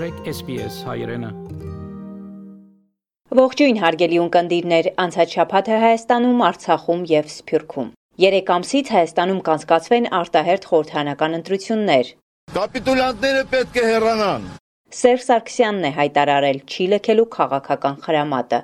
[0.00, 1.30] մտրեք SPS հայրենը։
[3.36, 7.90] Ողջույն հարգելի ունկնդիրներ, անցած շաբաթը Հայաստանում, Արցախում եւ Սփյուռքում։
[8.24, 12.12] Երեք ամսից Հայաստանում կանցկացվեն արտահերթ խորհրդանական ընտրություններ։
[12.56, 14.50] Կապիտուլյանտները պետք է հեռանան։
[15.00, 18.60] Սերժ Սարգսյանն է հայտարարել չի լքելու քաղաքական խրամատը։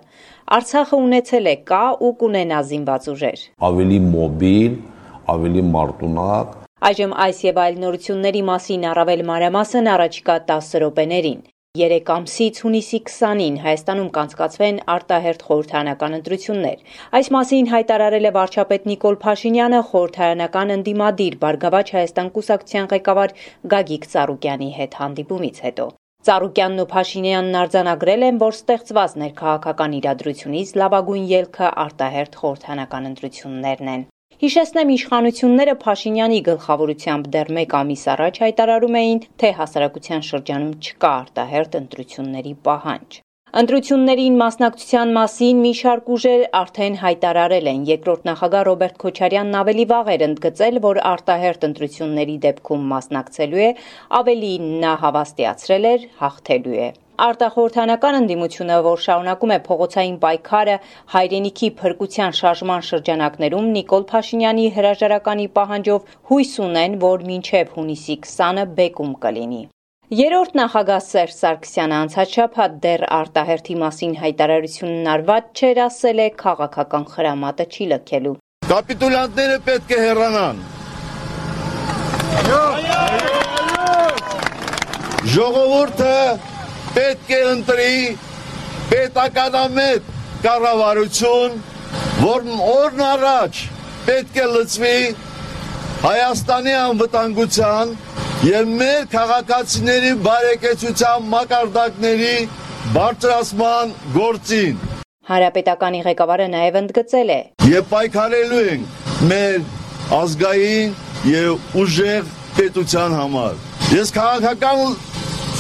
[0.57, 4.79] Արցախը ունեցել է կա ու կունենա զինված ուժեր։ Ավելի մոբիլ,
[5.37, 11.39] ավելի մարտունակ Այժմ այս եւ այլ նորությունների մասին առավել մանրամասն առաջիկա 10 րոպեներին։
[11.81, 16.83] Երեք ամսից հունիսի 20-ին Հայաստանում կանցկացվեն արտահերթ խորհրդարանական ընտրություններ։
[17.21, 23.35] Այս մասին հայտարարել է վարչապետ Նիկոլ Փաշինյանը խորհրդարանական ընդդիմադիր Բարգավաճ Հայաստան կուսակցության ղեկավար
[23.77, 25.87] Գագիկ Ծառուկյանի հետ հանդիպումից հետո։
[26.29, 34.07] Ծառուկյանն ու Փաշինյանն արձանագրել են, որ ստեղծված ներքաղաքական իրադրությունից լավագույն ելքը արտահերթ խորհրդարանական ընտրություններն են։
[34.37, 41.79] Հիշեցնեմ իշխանությունները Փաշինյանի գլխավորությամբ դեռ 1 ամիս առաջ հայտարարում էին, թե հասարակության շրջանում չկա արտահերտ
[41.79, 43.17] ընտրությունների պահանջ։
[43.63, 50.13] Ընտրություններին մասնակցության մասին մի շարք ուժեր արդեն հայտարարել են։ Երկրորդ նախագահ Ռոբերտ Քոչարյանն ավելի վաղ
[50.17, 53.73] էր ընդգծել, որ արտահերտ ընտրությունների դեպքում մասնակցելու է,
[54.21, 54.53] ավելի
[54.85, 60.75] նա հավաստիացրել էր, հաղթելու է։ Արտախորհրդանական ընդդիմությունը, որ շարունակում է փողոցային պայքարը
[61.13, 69.15] հայրենիքի փրկության շարժման շրջանակներում Նիկոլ Փաշինյանի հրաժարականի պահանջով հույս ունեն, որ մինչև հունիսի 20-ը բեկում
[69.25, 69.63] կլինի։
[70.17, 77.09] Երորդ նախագահ Սերժ Սարգսյանը անցած շաբաթ դեռ արտահերթի մասին հայտարարությունն արված չէր ասել է քաղաքական
[77.17, 78.35] խրամատը չի լքելու։
[78.71, 80.57] Կապիտուլյանտները պետք է հեռանան։
[85.37, 86.13] Ժողովուրդը
[86.97, 87.95] պետք է ընտրի
[88.91, 90.11] պետականամետ
[90.47, 91.57] կառավարություն,
[92.23, 93.63] որն օրն առաջ
[94.07, 94.99] պետք է լծվի
[96.07, 97.93] Հայաստանի անվտանգության
[98.47, 102.35] եւ մեր քաղաքացիների բարեկեցության մակարդակների
[102.97, 104.77] բարձրացման գործին։
[105.31, 107.39] Հանրապետականի ղեկավարը նաև ընդգծել է.
[107.73, 109.57] Եվ պայքարելու ենք մեր
[110.21, 110.95] ազգային
[111.33, 112.31] եւ ուժեղ
[112.61, 113.57] պետության համար։
[113.97, 114.85] Ես քաղաքական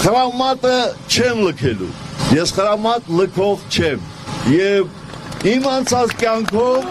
[0.02, 0.76] խրամատը
[1.08, 1.92] չեմ լքելու։
[2.36, 4.00] Ես խրամատ լքող չեմ։
[4.52, 6.82] Եվ իմ անցած կյանքով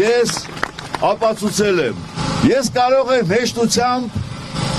[0.00, 0.34] ես
[1.10, 2.04] ապացուցել եմ։
[2.50, 4.20] Ես կարող եմ հեշտությամբ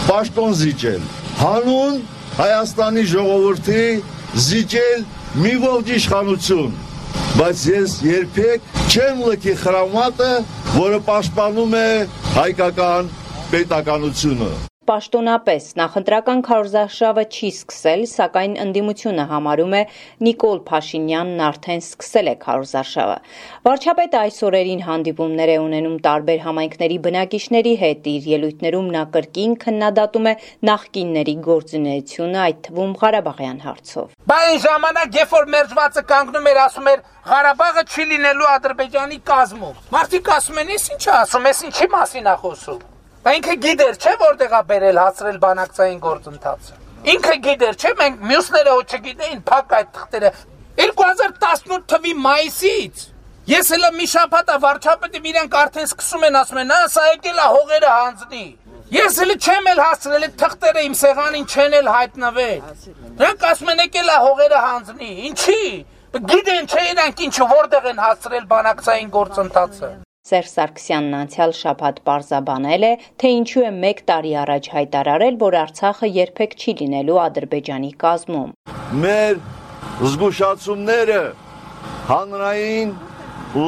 [0.08, 1.04] պաշտոն զիջել։
[1.42, 2.00] Հանուն
[2.38, 3.84] Հայաստանի ժողովրդի
[4.48, 5.06] զիջել
[5.44, 6.74] մի ողջ իշխանություն,
[7.42, 10.34] բայց ես երբեք չեմ լքի խրամատը,
[10.80, 11.88] որը պաշտպանում է
[12.40, 13.16] հայկական
[13.52, 14.52] պետականությունը
[14.92, 19.82] պաշտոնապես նախընտրական քարոզարշավը չի սկսել, սակայն ընդդիմությունը համարում է
[20.28, 23.16] Նիկոլ Փաշինյանն արդեն սկսել է քարոզարշավը։
[23.68, 30.30] Վարչապետը այս օրերին հանդիպումներ է ունենում տարբեր համայնքների բնակիչների հետ, իր ելույթներում նա կրկին քննադատում
[30.32, 30.36] է
[30.72, 36.92] նախկինների գործունեությունը, այդ թվում Ղարաբաղյան հարցով։ Բա այն ժամանակ, երբ որ մերժվածը կանգնում էր, ասում
[36.92, 42.32] էր Ղարաբաղը չի լինելու Ադրբեջանի կազմում։ Մարդիկ ասում են, «Էս ինչ ասում, էս ինչի մասին
[42.32, 42.82] է խոսում»։
[43.22, 46.78] Բա ինքը գիտեր, չէ՞ որտեղ է բերել հասրել բանակցային գործընթացը։
[47.12, 50.32] Ինքը գիտեր, չէ՞ մենք մյուսները ոչ չգիտեին փակ այդ թղթերը
[50.82, 53.08] 2018 թվի մայիսից
[53.50, 57.40] Ես հələ մի շաբաթ է վարչապետը իրենք արդեն սկսում են ասում են, «Ա, սա եկել
[57.42, 58.44] է հողերը հանձնի»։
[58.96, 62.62] Ես հələ չեմ էլ հասցրել այդ թղթերը իմ սեղանին չեն էլ հայտնվել։
[63.18, 65.60] Նրանք ասում են եկել է հողերը հանձնի։ Ինչի։
[66.32, 72.90] Գիտեն չէ իրանք ինչ որտեղ են հասցրել բանակցային գործընթացը։ Սերժ Սարգսյանն անցյալ շաբաթ պարզաբանել է,
[73.22, 78.52] թե ինչու է 1 տարի առաջ հայտարարել, որ Արցախը երբեք չի լինելու Ադրբեջանի կազմում։
[79.06, 79.40] Մեր
[80.12, 81.24] զգուշացումները
[82.12, 82.94] հանրային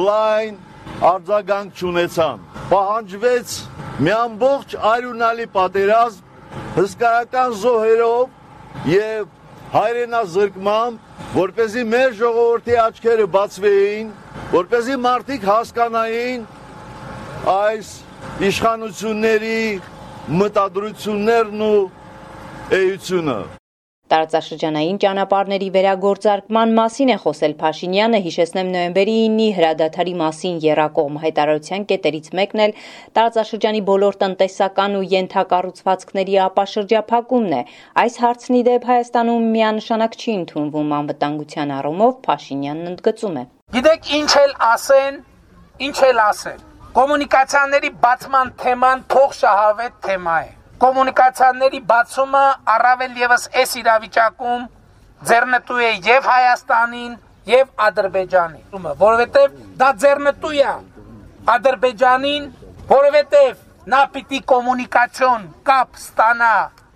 [0.06, 0.62] լայն
[1.10, 3.58] արձագանք չունեցան։ Պահանջվեց
[4.06, 9.26] մի ամբողջ արյունալի պատերազմ հսկայական զոհերով եւ
[9.73, 10.95] հայրենազրկմամբ,
[11.29, 14.07] որ เป զի մեր ժողովրդի աչքերը բացվեին
[14.49, 16.47] որ เป զի մարդիկ հասկանային
[17.53, 17.91] այս
[18.49, 19.59] իշխանությունների
[20.41, 21.83] մտադրություններն ու
[22.79, 23.39] էությունը
[24.14, 32.28] Տարածաշրջանային ճանապարհների վերագործարկման մասին է խոսել Փաշինյանը, հիշեցնեմ նոյեմբերի 9-ի հրադադարի մասին երակողմ հայտարարության կետերից
[32.38, 32.76] մեկն էլ
[33.18, 37.62] տարածաշրջանի բոլոր տնտեսական ու յենթակառուցվածքների ապաշրջափակումն է։
[38.04, 43.44] Այս հարցնի դեպ Հայաստանում միանշանակ չի ընդունվում անվտանգության առումով, Փաշինյանն ընդգծում է։
[43.74, 45.22] Գիտեք ինչ էլ ասեն,
[45.90, 50.52] ինչ էլ ասեն։ Կոմունիկացիաների բացման թեման փող շահավետ թեմա է։
[50.82, 52.42] Կոմունիկացիաների բացումը
[52.74, 54.64] առավել եւս այս իրավիճակում
[55.28, 57.12] ձեռնտու է եւ Հայաստանին,
[57.50, 60.72] եւ Ադրբեջանին, որովհետեւ դա ձեռնտու է
[61.54, 62.48] Ադրբեջանին,
[62.90, 63.62] որովհետեւ
[63.94, 66.52] նա պիտի կոմունիկացիոն կապ ստանա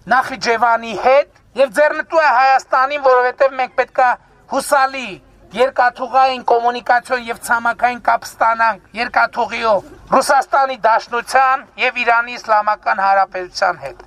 [0.09, 1.33] Նախիջևանի հետ
[1.63, 4.11] եւ ձեռնտու է Հայաստանին, որովհետեւ մենք պետքա
[4.53, 5.09] հուսալի
[5.57, 14.03] երկաթուղային կոմունիկացիոն եւ ցամաքային կապ ստանանք երկաթուղիով Ռուսաստանի Դաշնության եւ Իրանի Իսլամական Հանրապետության հետ։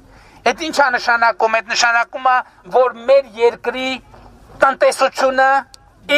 [0.52, 2.38] Այդ ինչա նշանակում։ Այդ նշանակում է,
[2.78, 3.90] որ մեր երկրի
[4.62, 5.50] տնտեսությունը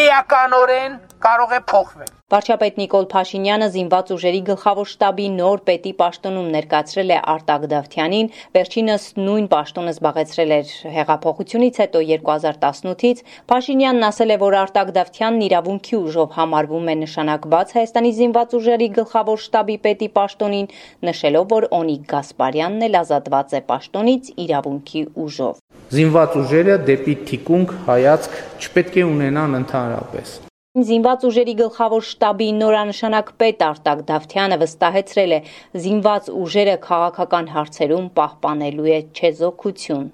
[0.04, 7.12] էականորեն կարող է փոխվել։ Վարչապետ Նիկոլ Փաշինյանը զինված ուժերի գլխավոր շտաբի նոր պետի պաշտոնում ներկայացրել
[7.14, 13.24] է Արտակ Դավթյանին, վերջինս նույն պաշտոնը զբաղեցրել էր հեղափոխությունից հետո 2018-ից։
[13.54, 19.44] Փաշինյանն ասել է, որ Արտակ Դավթյանն իրավունքի ուժով համարվում է նշանակված Հայաստանի զինված ուժերի գլխավոր
[19.44, 20.72] շտաբի պետի պաշտոնին,
[21.08, 25.62] նշելով, որ Օնիկ Գասպարյանն էլ ազատված է պաշտոնից իրավունքի ուժով։
[25.94, 33.60] Զինված ուժերը դեպի թիկունք հայացք չպետք է ունենան ընդհանրապես։ Զինված ուժերի գլխավոր շտաբի նորանշանակ պետ
[33.62, 35.38] Արտակ Դավթյանը վստահեցրել է,
[35.84, 40.08] զինված ուժերը քաղաքական հարցերում պահպանելու է չեզոքություն։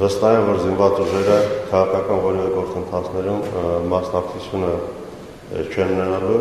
[0.00, 1.36] Վստահ եմ, որ զինված ուժերը
[1.74, 3.44] քաղաքական որևէ գործընթացներում
[3.92, 4.72] մասնակցությունը
[5.68, 6.40] չեն ունենալու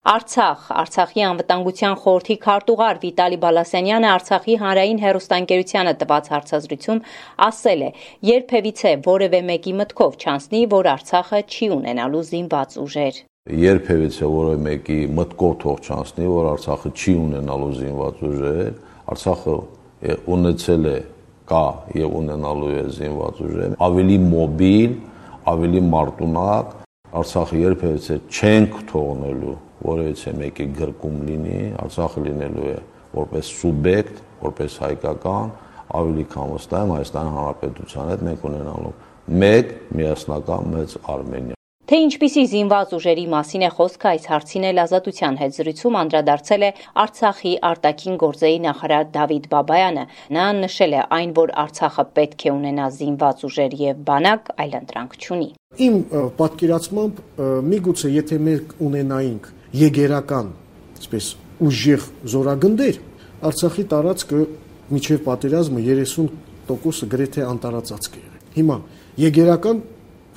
[0.00, 7.02] Արցախ Արցախի անվտանգության խորհրդի քարտուղար Վիտալի Բալասանյանը Արցախի հանրային հերոստանգերությանը տված հարցազրույցում
[7.46, 7.90] ասել է.
[8.30, 13.20] «Երբևիցե որևէ մեկի մտքով չանցնի, որ Արցախը չի ունենալու զինված ուժեր»։
[13.60, 18.74] Երբևիցե որևէ մեկի մտքով թող չանցնի, որ Արցախը չի ունենալու զինված ուժեր,
[19.12, 19.54] Արցախը
[20.40, 20.98] ունեցել է
[21.50, 21.66] կա
[22.00, 24.92] եւ ունենալու է զինված ուժեր, ավելի մոբիլ,
[25.52, 26.78] ավելի մարտունակ
[27.20, 32.80] Արցախը երբևիցե չենք թողնելու որևիցե մեկի գրկում լինի, Արցախը լինելու է
[33.20, 35.54] որպես սուբյեկտ, որպես հայկական,
[36.00, 38.98] ավելի քան վստահ եմ Հայաստանի Հանրապետության հետ մենք ունենալու
[39.44, 41.56] մեկ միասնական մեծ Արմենիա
[41.90, 46.68] Թե ինչպիսի զինված ուժերի մասին է խոսքը այս հարցին էլ ազատության հետ զրույցում անդրադարձել է
[47.02, 50.04] Արցախի արտաքին գործերի նախարար Դավիթ Բաբայանը։
[50.38, 55.18] Նա նշել է այն, որ Արցախը պետք է ունենա զինված ուժեր եւ բանակ, այլ ընտրանք
[55.18, 55.50] չունի։
[55.90, 55.98] Իմ
[56.38, 57.24] պատկերացմամբ
[57.74, 60.50] միգուցե եթե մենք ունենայինք եգերական,
[61.00, 61.30] այսպես
[61.70, 63.00] ուժեղ զորագնդեր,
[63.40, 64.40] Արցախի տարածքը
[64.90, 68.76] միջև պատերազմը 30%-ը գրեթե անտարածածկ է եղել։ Հիմա
[69.20, 69.80] եգերական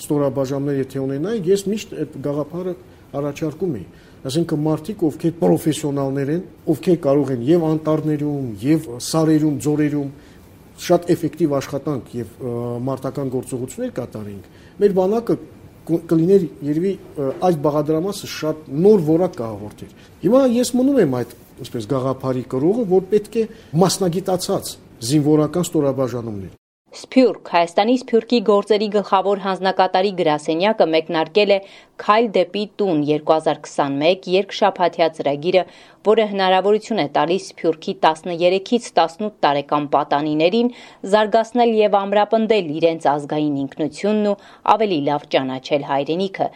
[0.03, 2.75] ստորաբաժանումներ եթե ունենայի, ես միշտ այդ գաղափարը
[3.13, 3.85] առաջարկում էի
[4.23, 10.11] այսինքն մարդիկ, ովքեր պրոֆեսիոնալներ են, ովքեր կարող են եւ անտառներում, եւ սարերում, ձորերում
[10.83, 12.37] շատ էֆեկտիվ աշխատանք եւ
[12.87, 14.39] մարտական գործողություններ կատարեին։
[14.79, 15.37] Մեր բանակը
[15.83, 16.93] կլիներ երևի
[17.49, 19.93] այս բաղադրամասը շատ նոր որակ կհաղորդեր։
[20.23, 23.47] Հիմա ես մնում եմ այդ այսպես գաղափարի կրողը, որ պետք է
[23.83, 24.75] մասնագիտացած
[25.11, 26.59] զինվորական ստորաբաժանումներ
[26.93, 31.57] Սփյուռք Հայաստանի Սփյուռքի գործերի գլխավոր հանձնակատարի գրասենյակը մեկնարկել է
[32.03, 35.63] Քայլ դեպի տուն 2021 երկշաբաթյա ծրագիրը,
[36.09, 40.71] որը հնարավորություն է տալիս Սփյուռքի 13-ից 18 տարեկան պատանիներին
[41.13, 44.37] զարգացնել եւ ամրապնդել իրենց ազգային ինքնությունն ու
[44.73, 46.47] ավելի լավ ճանաչել հայրենիքը։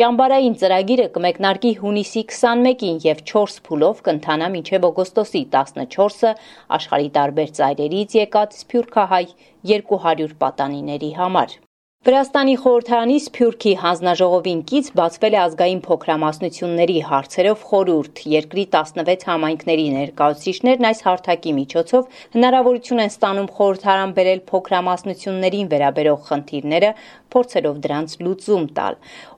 [0.00, 6.32] Ճամբարային ծրագիրը կմեկնարկի հունիսի 21-ին եւ 4 փուլով կընթանա մինչեւ օգոստոսի 14-ը
[6.80, 9.24] աշխարհի տարբեր ծայրերից եկած Սփյուռքահայ
[9.70, 11.56] 200 պատանիների համար։
[12.06, 20.86] Վրաստանի խորհրդարանի Սփյուռքի հանձնաժողովին կից բացվել է ազգային փոքրամասնությունների հարցերով խորհուրդ։ Երկրի 16 համայնքների ներկայացուցիչներն
[20.86, 26.92] այս հարթակի միջոցով հնարավորություն են ստանում խորհրդարան բերել փոքրամասնություններին վերաբերող խնդիրները,
[27.34, 28.94] փորձելով դրանց լուծում տալ։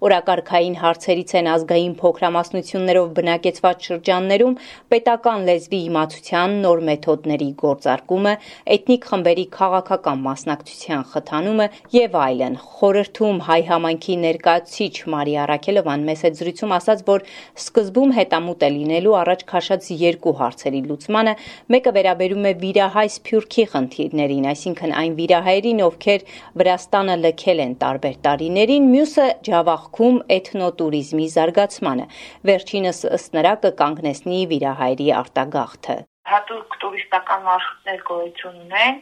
[0.08, 4.58] Օրակարգային հարցերից են ազգային փոքրամասնություններով բնակեցված շրջաններում
[4.92, 8.34] պետական լեզվի իմացության նոր մեթոդների գործարկումը,
[8.76, 16.38] էթնիկ խմբերի քաղաքական մասնակցության խթանումը եւ այլն խորհրդում հայ համայնքի ներկայացուցիչ Մարիա Արաքելովան մեծ հետ
[16.38, 17.24] զրույցում ասաց, որ
[17.62, 21.34] սկզբում հետամուտ է լինելու առաջ քաշած երկու հարցերի լուծմանը,
[21.74, 26.26] մեկը վերաբերում է վիրահայ սփյուռքի խնդիրներին, այսինքն այն վիրահայերին, ովքեր
[26.62, 32.06] Վրաստանը լքել են տարբեր տարիներին, մյուսը ջավախքում էթնոտուրիզմի զարգացմանը։
[32.52, 35.98] Վերջինս ըստ նրա կկանգնեցնի վիրահայերի արտագաղթը
[36.28, 39.00] հատուկ տուրիստական մարշրուտներ գոյություն ունեն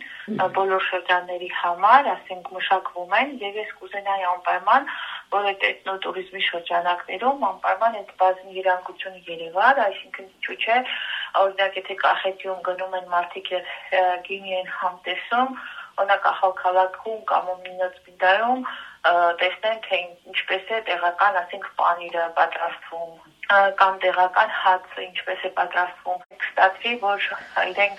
[0.56, 4.90] բոլոր շրջանների համար, ասենք մշակվում են եւ ես կուզենայի անպայման
[5.35, 10.76] որ այդ էթնոտուրիզմի շրջանակներում անպայման այդ բազմ երանգությունը երևար, այսինքն ինչու՞ չէ,
[11.42, 13.73] օրինակ եթե Կախետիում գնում են մարդիկ եւ
[14.28, 15.56] գինի են համտեսում,
[15.97, 18.66] օրինակ ահալ քաղաքում կամ Մինոցպիտայում
[19.40, 19.99] տեսնեն թե
[20.30, 23.12] ինչպես է տեղական, ասենք, պանիրը պատրաստվում
[23.80, 26.23] կամ տեղական հացը ինչպես է պատրաստվում։
[26.56, 27.25] Կստացվի, որ
[27.68, 27.98] իրենք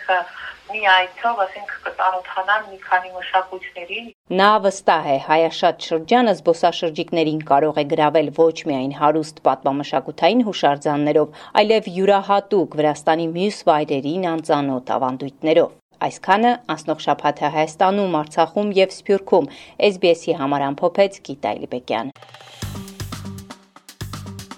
[0.68, 4.00] մի այցով, ասենք, կտանոթանան մի քանի մշակույթների։
[4.40, 11.92] Նա վստահ է, հայաշատ շրջանը զբոսաշրջիկներին կարող է գravel ոչ միայն հարուստ պատմամշակութային հուշարձաններով, այլև
[11.98, 15.72] յուրահատուկ Վրաստանի մյուս վայրերին անծանոթ ավանդույթներով։
[16.08, 19.50] Այսքանը անցնող շաբաթը Հայաստանում, Արցախում եւ Սփյուռքում
[19.94, 22.12] SBS-ի համար ամփոփեց Գիտա Իլիբեկյանը։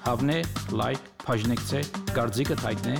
[0.10, 0.42] Հավնե,
[0.80, 1.80] լայք, բաժնեկցե,
[2.16, 3.00] դարձիկը թայտնե,